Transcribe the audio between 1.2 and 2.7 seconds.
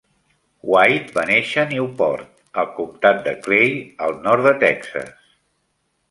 néixer a Newport al